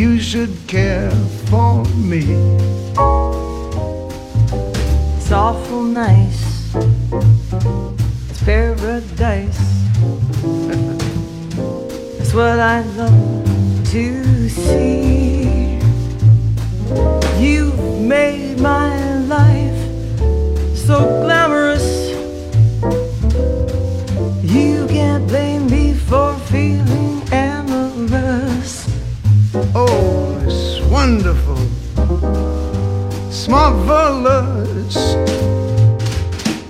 [0.00, 1.10] You should care
[1.50, 2.24] for me.
[5.18, 6.74] It's awful nice.
[8.30, 9.60] It's paradise.
[12.18, 13.44] It's what I love
[13.92, 15.78] to see.
[17.38, 18.90] You've made my
[19.36, 19.80] life
[20.86, 21.59] so glamorous.
[31.10, 31.58] Wonderful,
[33.48, 34.94] marvelous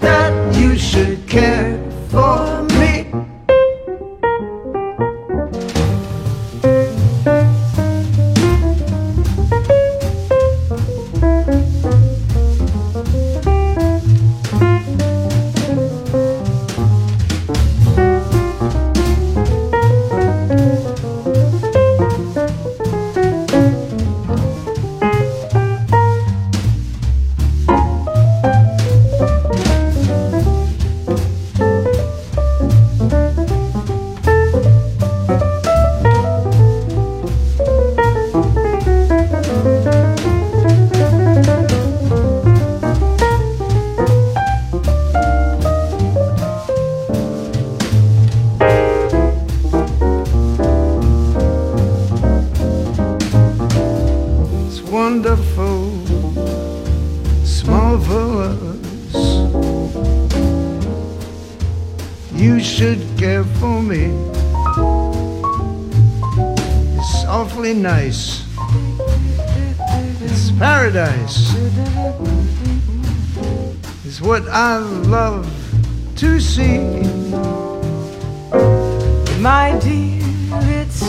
[0.01, 2.50] that you should care for
[70.23, 71.55] It's paradise.
[74.05, 75.49] It's what I love
[76.17, 76.79] to see.
[79.41, 80.23] My dear,
[80.79, 81.03] it's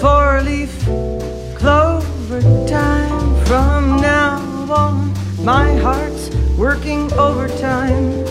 [0.00, 0.84] four-leaf
[1.56, 3.44] clover time.
[3.44, 4.40] From now
[4.72, 8.24] on, my heart's working overtime.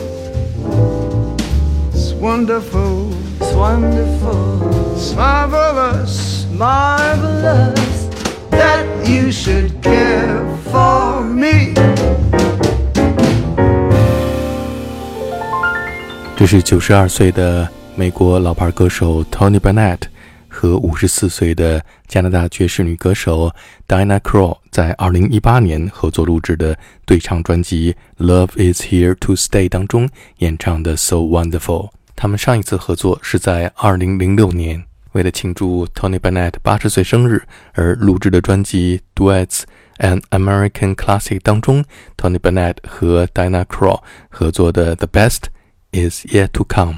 [1.94, 7.89] It's wonderful, It's wonderful, it's marvelous marvelous.
[8.59, 11.74] That you should care for me.
[16.36, 20.02] 这是九十二岁的美国老牌歌手 Tony Bennett
[20.48, 23.53] 和五十四岁的加拿大爵士女歌手
[23.88, 31.88] Diana Krall 在二零一八年合作录制的对唱专辑《Love Is Here to Stay》当中演唱的《So Wonderful》。
[32.16, 34.84] 他们上一次合作是在二零零六年，
[35.14, 37.44] 为了庆祝 Tony Bennett 八十岁生日
[37.74, 39.64] 而录制的专辑《Duets
[39.97, 41.84] an American Classic》当中
[42.18, 45.46] ，Tony Bennett 和 Diana Krall 合作的《The Best
[45.92, 46.94] Is Yet to Come》。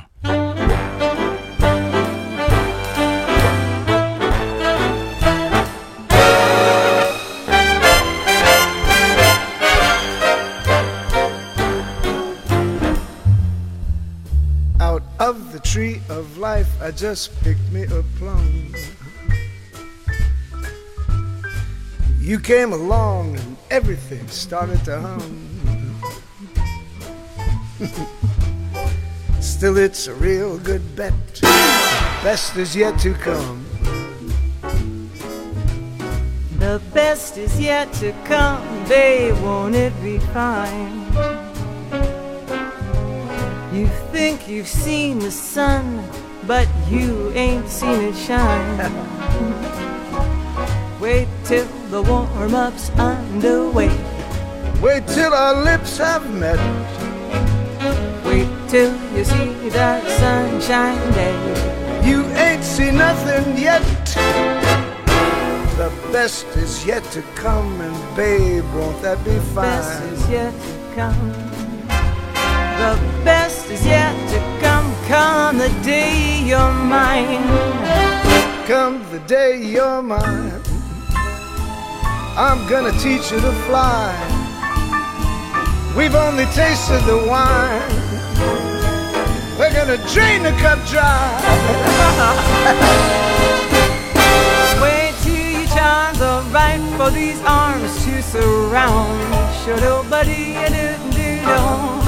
[15.64, 18.74] Tree of life, I just picked me a plum.
[22.20, 25.48] You came along and everything started to hum.
[29.42, 31.14] Still, it's a real good bet.
[32.24, 33.66] Best is yet to come.
[36.60, 41.01] The best is yet to come, babe, won't it be fine?
[43.72, 46.04] You think you've seen the sun,
[46.46, 48.78] but you ain't seen it shine.
[51.00, 53.88] Wait till the warm-up's underway.
[54.82, 56.60] Wait till our lips have met.
[58.26, 61.34] Wait till you see that sunshine day.
[62.06, 63.82] You ain't seen nothing yet.
[65.78, 69.64] The best is yet to come, and babe, won't that be fine?
[69.64, 71.34] The Best is yet to come.
[72.82, 74.88] The best is yet to come.
[75.08, 77.44] Come the day you're mine.
[78.68, 80.62] Come the day you're mine,
[82.38, 84.12] I'm gonna teach you to fly.
[85.98, 87.92] We've only tasted the wine.
[89.58, 91.28] We're gonna drain the cup dry.
[94.84, 99.20] Wait till your charms are right for these arms to surround.
[99.64, 102.01] Sure, buddy, do do do.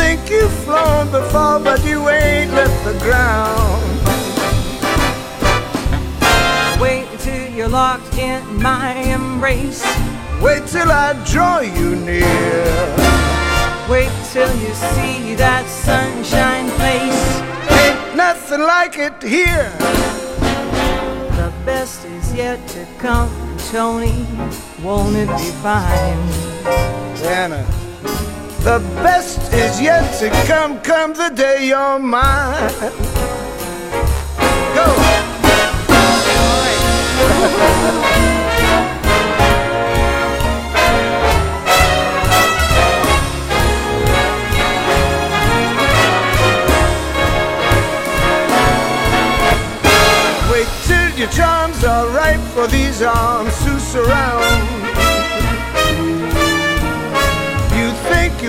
[0.00, 3.84] Think you've flown before, but you ain't left the ground.
[6.80, 9.84] Wait till you're locked in my embrace.
[10.40, 12.74] Wait till I draw you near.
[13.90, 17.24] Wait till you see that sunshine place.
[17.80, 19.70] Ain't nothing like it here.
[21.40, 23.30] The best is yet to come,
[23.70, 24.26] Tony.
[24.82, 26.20] Won't it be fine?
[27.22, 27.62] Anna,
[28.62, 30.80] the best is yet to come.
[30.80, 32.70] Come the day you're mine.
[34.74, 34.86] Go.
[50.52, 54.79] Wait till your charms are ripe for these arms to surround.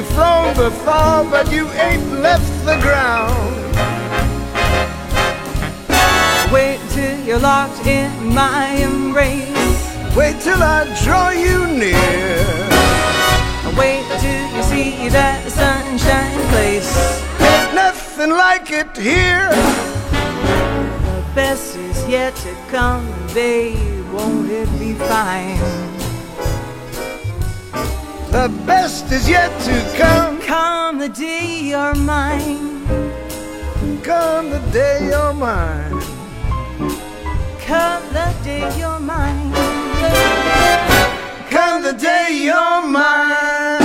[0.02, 3.56] You've flown before, but you ain't left the ground.
[6.52, 9.82] Wait till you're locked in my embrace.
[10.16, 12.46] Wait till I draw you near.
[13.78, 16.92] Wait till you see that sunshine place.
[17.40, 19.50] Ain't nothing like it here.
[21.10, 23.78] The best is yet to come, babe.
[24.12, 25.91] Won't it be fine?
[28.32, 30.40] The best is yet to come.
[30.40, 32.88] Come the day you're mine.
[34.04, 36.02] Come the day you're mine.
[37.60, 39.52] Come the day you're mine.
[41.50, 43.81] Come the day you're mine.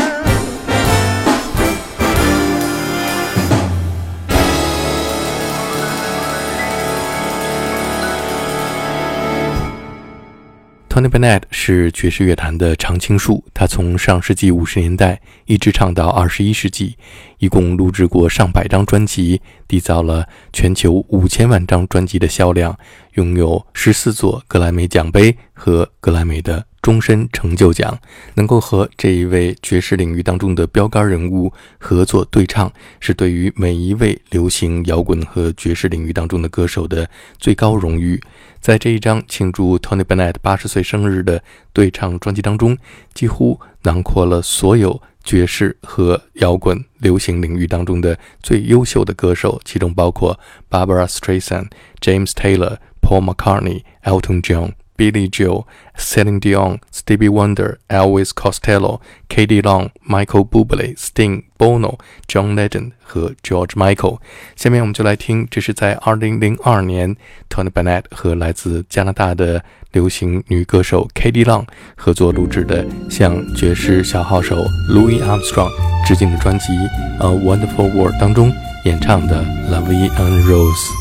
[10.97, 16.97] Tony Bennett 是爵士乐坛的常青树，他从上世纪五十年代一直唱到二十一世纪，
[17.37, 22.79] 一共录制过上百张专辑，缔造了全球五千万张专辑的销量，
[23.13, 27.99] 拥有十四座格莱美奖杯和格莱美的终身成就奖。
[28.35, 38.23] 能够和这一位爵士领域当中的标杆人物合作对唱，是对于每一位流行摇滚和爵士领域当中的歌手的最高荣誉。
[38.61, 41.43] 在这一张庆祝 Tony Bennett 八十岁生日的
[41.73, 42.79] 对唱专辑当中，
[43.13, 50.39] 几乎囊括了所有爵士和摇滚流行领域当中的最优秀的歌手，其中包括
[50.71, 54.75] Barbara Streisand、James Taylor、Paul McCartney、Elton John。
[54.97, 55.67] Billy Joel,
[55.97, 59.61] Celine Dion, Stevie Wonder, Elvis Costello, k.d.
[59.63, 64.19] lang, Michael Bublé, Sting, Bono, John Legend 和 George Michael。
[64.57, 67.17] 下面我们就来听，这是在2002年
[67.49, 69.63] Tony Bennett 和来自加拿大的
[69.93, 71.45] 流行女歌手 k.d.
[71.45, 71.65] lang
[71.97, 74.57] 合作录制的，向爵士小号手
[74.91, 75.71] Louis Armstrong
[76.07, 76.67] 致敬的专辑
[77.21, 78.53] 《A Wonderful World》当中
[78.85, 80.93] 演唱的《La Vie en Rose》。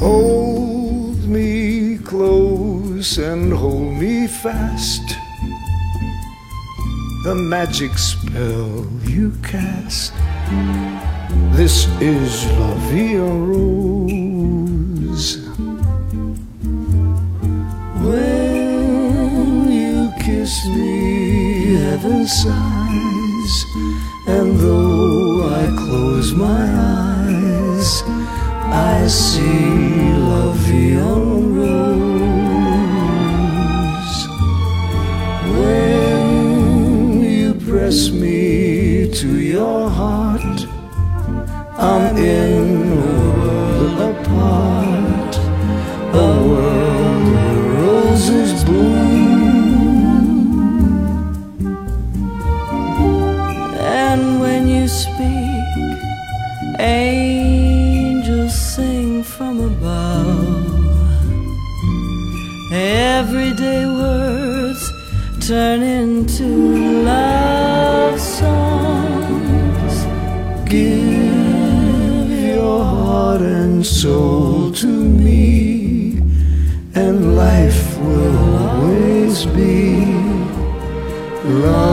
[0.00, 5.02] Hold me close and hold me fast.
[7.24, 10.14] The magic spell you cast.
[11.52, 13.48] This is La en
[14.08, 14.66] Rose.
[18.00, 23.64] When you kiss me, heaven sighs.
[24.26, 26.64] And though I close my
[27.28, 28.02] eyes,
[28.72, 32.05] I see La en Rose.
[37.86, 40.66] Press me to your heart,
[41.78, 43.00] I'm in a
[43.36, 45.36] world apart,
[46.12, 46.75] a world
[65.66, 66.46] turn into
[67.02, 69.94] love songs.
[70.64, 76.18] Give your heart and soul to me,
[76.94, 80.04] and life will always be
[81.64, 81.90] La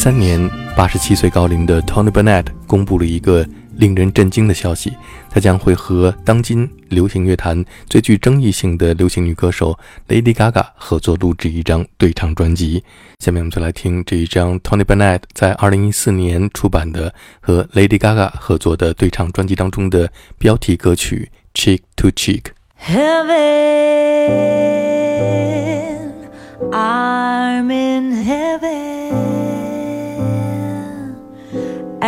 [0.00, 4.94] 三年，八十七岁高龄的 Tony Bennett 公布了一个令人震惊的消息：
[5.28, 9.78] 他将会和当今流行乐坛最具争议性的流行女歌手
[10.08, 12.82] Lady Gaga 合作录制一张对唱专辑。
[13.18, 21.30] 下面我们就来听这一张 Tony Bennett 在二零一四年出版的和 Lady Gaga 合作的对唱专辑当中的标题歌曲
[21.60, 22.40] 《Cheek to Cheek》。
[22.82, 24.49] Heaven,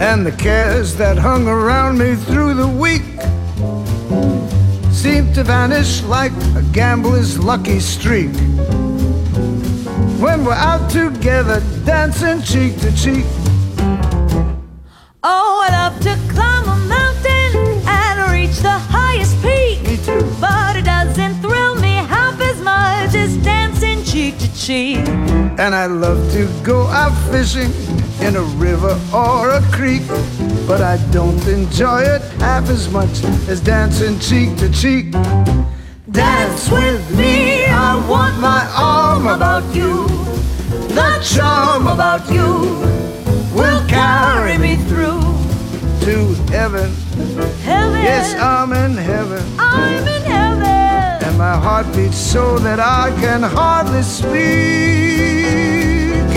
[0.00, 3.02] and the cares that hung around me through the week
[4.92, 8.30] seem to vanish like a gambler's lucky streak.
[10.20, 13.24] When we're out together dancing cheek to cheek.
[15.22, 19.82] Oh, I love to climb a mountain and reach the highest peak.
[19.82, 20.26] Me too.
[20.40, 24.98] But it doesn't thrill me half as much as dancing cheek to cheek.
[25.58, 27.72] And I love to go out fishing
[28.20, 30.02] in a river or a creek.
[30.66, 35.12] But I don't enjoy it half as much as dancing cheek to cheek.
[36.10, 40.06] Dance with me, I want my arm about you.
[40.94, 42.52] The charm about you
[43.54, 45.20] will carry me through
[46.06, 46.90] to heaven.
[47.62, 49.42] Heaven, Yes, I'm in heaven.
[49.58, 51.26] I'm in heaven.
[51.26, 54.95] And my heart beats so that I can hardly speak.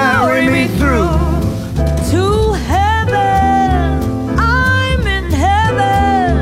[0.00, 1.08] Carry me through.
[2.12, 2.24] to
[2.72, 4.00] heaven.
[4.38, 6.36] I'm in heaven,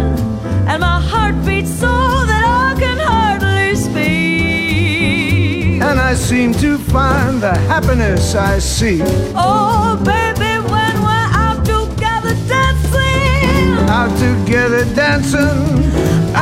[0.71, 1.95] and my heart beats so
[2.31, 5.83] that I can hardly speak.
[5.89, 9.03] And I seem to find the happiness I seek.
[9.35, 15.69] Oh, baby, when we're out together dancing, Out together dancing,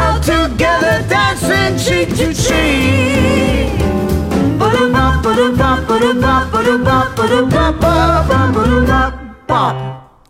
[0.04, 3.73] out together dancing cheek to cheek.
[3.80, 3.95] Ba-da-ba,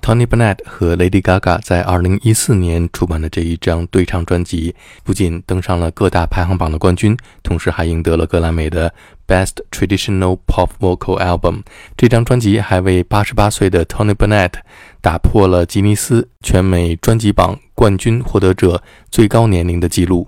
[0.00, 8.92] Tony Bennett 和 Lady Gaga 在2014年出版的这一张对唱专辑，不仅登上了各大排行榜的冠军，同时还赢得了格莱美的
[9.26, 11.62] Best Traditional Pop Vocal Album。
[11.96, 14.52] 这张专辑还为88岁的 Tony Bennett
[15.00, 20.24] 打破了吉尼斯全美专辑榜冠军获得者最高年龄的记录。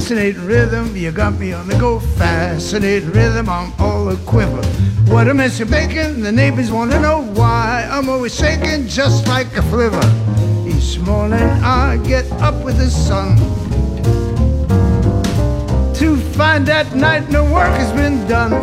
[0.00, 2.00] Fascinating rhythm, you got me on the go.
[2.00, 4.62] Fascinating rhythm, I'm all a quiver.
[5.12, 7.86] What a mess you're making, the neighbors want to know why.
[7.92, 10.02] I'm always shaking just like a flivver.
[10.66, 13.36] Each morning I get up with the sun.
[15.96, 18.54] To find that night no work has been done.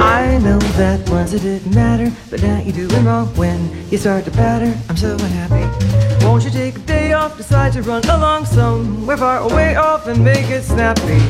[0.00, 4.24] I know that once it didn't matter, but now you're doing wrong when you start
[4.24, 4.74] to batter.
[4.88, 6.15] I'm so unhappy.
[6.26, 10.22] Won't you take a day off, decide to run along somewhere far away off and
[10.24, 11.20] make it snappy?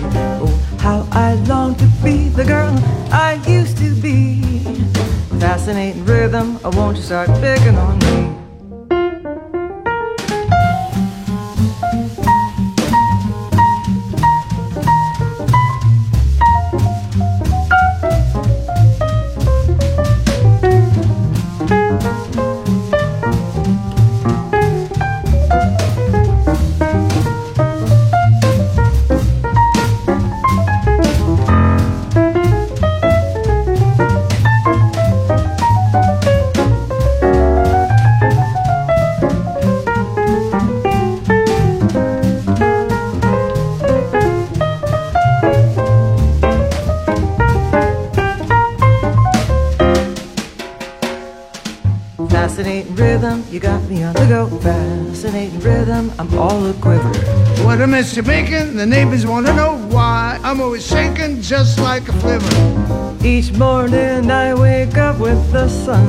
[0.41, 0.47] Oh,
[0.79, 2.75] how I long to be the girl
[3.13, 4.41] I used to be.
[5.39, 8.46] Fascinating rhythm, oh, won't you start picking on me?
[56.47, 57.13] All a quiver.
[57.65, 60.39] What a mess you're making, the neighbors wanna know why.
[60.45, 62.55] I'm always shaking just like a flivver.
[63.25, 66.07] Each morning I wake up with the sun.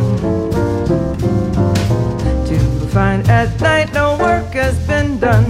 [2.49, 2.57] To
[2.89, 5.47] find at night no work has been done.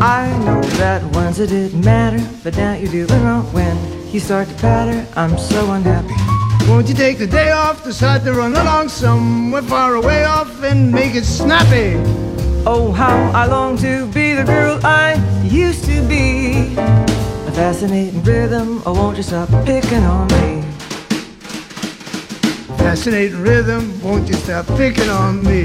[0.00, 3.76] I know that once it didn't matter, but now you're doing wrong when
[4.10, 5.06] you start to patter.
[5.16, 6.16] I'm so unhappy.
[6.70, 10.90] Won't you take the day off, decide to run along somewhere far away off and
[10.90, 12.25] make it snappy?
[12.68, 16.74] Oh, how I long to be the girl I used to be.
[16.76, 20.64] A fascinating rhythm, oh, won't you stop picking on me?
[22.76, 25.62] Fascinating rhythm, won't you stop picking on me?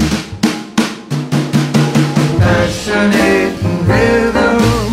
[2.38, 4.91] Fascinating rhythm,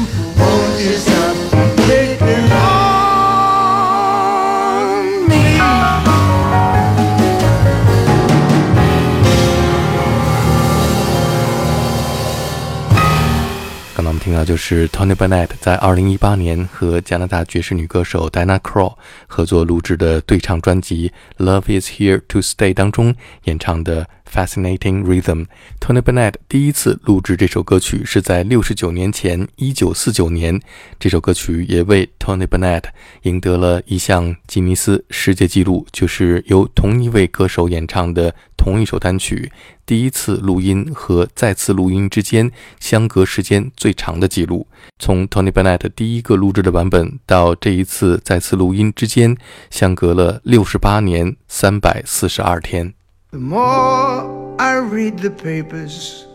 [14.59, 21.11] 是 Tony Bennett 在2018年和加拿大爵士女歌手 Diana c r a w 合作录制的对唱专辑
[21.43, 25.45] 《Love Is Here to Stay》当中演唱的 Fascinating Rhythm。
[25.79, 30.61] Tony Bennett 第一次录制这首歌曲是在69年前，1949年。
[30.99, 32.83] 这首歌曲也为 Tony Bennett
[33.23, 39.51] 赢得了一项吉尼斯世界纪录，就是由同一位歌手演唱的同一首单曲，
[39.85, 44.67] 第一次录音和再次录音之间相隔时间最长的记录。
[44.99, 49.35] 从 Tony Bennett 第一个录制的版本到这一次再次录音之间，
[49.69, 52.93] 相隔了六十八年三百四十二天。
[53.31, 56.25] The more I read the papers,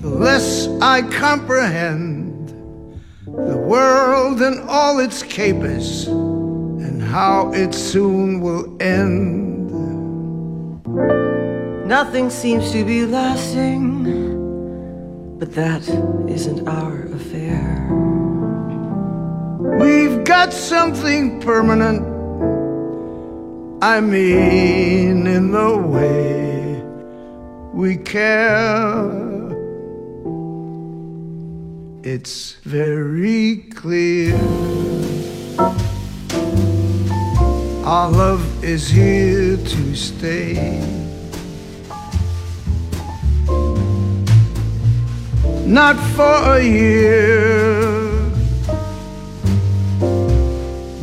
[0.00, 2.50] the less I comprehend
[3.24, 9.72] the world and all its capers and how it soon will end.
[11.86, 14.04] Nothing seems to be lasting,
[15.38, 15.88] but that
[16.28, 17.88] isn't our affair.
[19.80, 22.13] We've got something permanent.
[23.84, 26.82] I mean, in the way
[27.74, 29.12] we care.
[32.02, 34.36] It's very clear.
[37.84, 40.80] Our love is here to stay.
[45.66, 47.94] Not for a year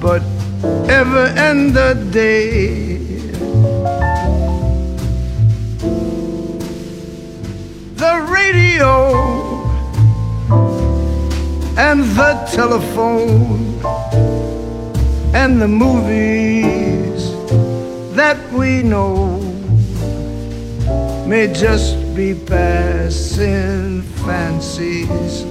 [0.01, 0.23] but
[1.01, 2.97] ever end a day.
[8.03, 8.93] The radio
[11.75, 13.81] and the telephone
[15.33, 17.21] and the movies
[18.15, 19.39] that we know
[21.25, 25.41] may just be passing fancies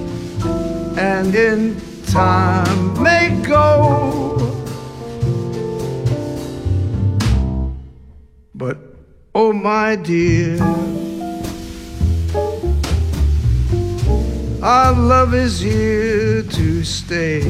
[0.97, 4.30] and in time may go.
[8.61, 8.77] But
[9.33, 10.61] oh, my dear,
[14.61, 17.41] our love is here to stay.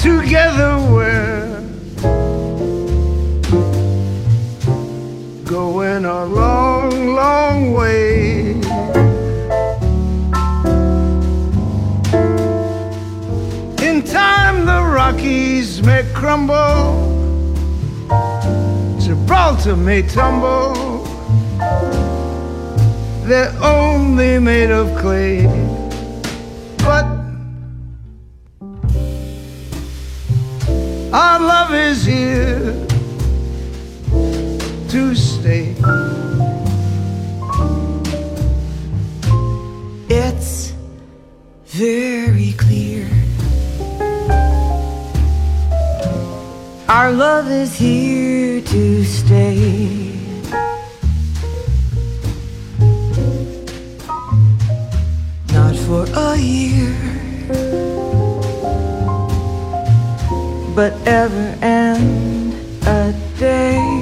[0.00, 1.60] Together we're
[5.44, 6.24] going a
[15.08, 16.98] Rockies may crumble,
[18.98, 21.04] Gibraltar may tumble.
[23.22, 25.46] They're only made of clay,
[26.78, 27.06] but
[31.12, 32.74] our love is here
[34.88, 35.76] to stay.
[40.08, 40.72] It's
[41.66, 42.15] very
[46.96, 50.16] Our love is here to stay.
[55.52, 56.96] Not for a year,
[60.74, 62.54] but ever and
[62.86, 63.95] a day.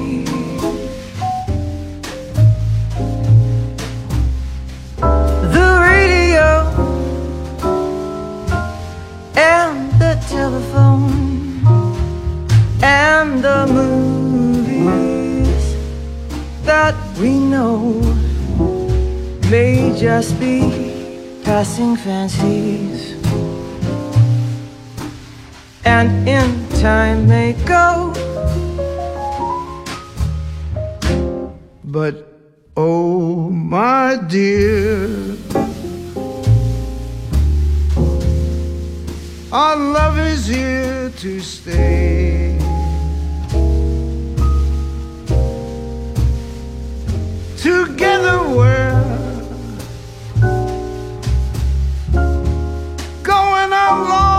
[13.24, 15.64] And the movies
[16.64, 17.78] that we know
[19.50, 20.60] may just be
[21.42, 23.00] passing fancies.
[25.84, 28.12] And in time may go.
[31.96, 32.14] But
[32.76, 35.36] oh, my dear,
[39.52, 42.43] our love is here to stay.
[47.64, 48.92] Together we're
[53.22, 54.33] going a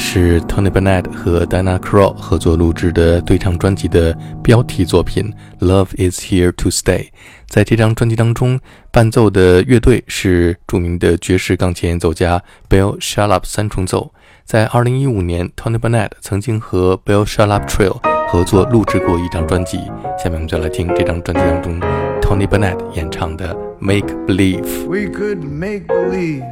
[0.00, 5.32] 是 Tony Bennett 和 Dana Crow 合作录制的对唱专辑的标题作品
[5.64, 6.98] 《Love Is Here to Stay》。
[7.46, 8.58] 在这张专辑当中，
[8.90, 14.12] 伴奏的乐队是著名的爵士钢琴演奏家 Bill Sharp 三重奏。
[14.44, 19.78] 在2015年，Tony Bennett 曾经和 Bill Sharp Trio 合作录制过一张专辑。
[20.18, 21.78] 下面我们就来听这张专辑当中
[22.22, 24.64] Tony Bennett 演唱的《Make Believe》。
[24.86, 26.42] we could make believe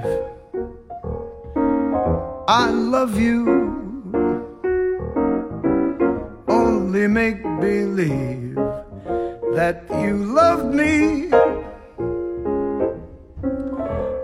[2.51, 3.45] I love you.
[6.49, 8.55] Only make believe
[9.53, 11.31] that you loved me.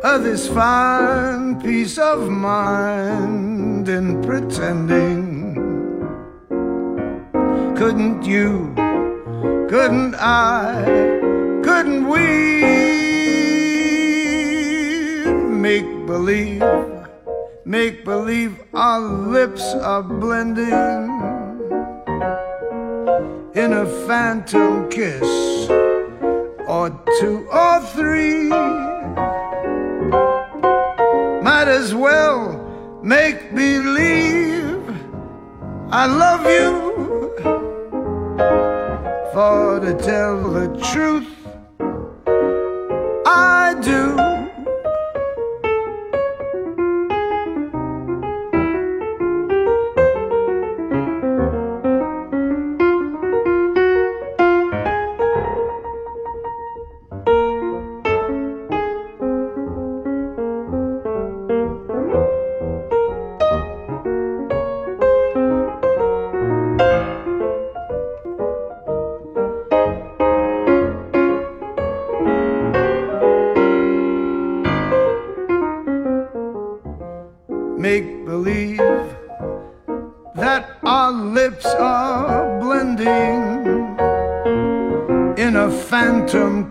[0.02, 5.66] Uh, this fine peace of mind in pretending.
[7.76, 8.72] Couldn't you?
[9.68, 10.82] Couldn't I?
[11.62, 12.24] Couldn't we
[15.60, 17.03] make believe?
[17.66, 20.68] Make believe our lips are blending
[23.54, 25.22] in a phantom kiss,
[26.68, 28.50] or two or three.
[31.40, 34.84] Might as well make believe
[35.90, 36.92] I love you.
[39.32, 41.33] For to tell the truth,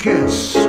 [0.03, 0.62] kiss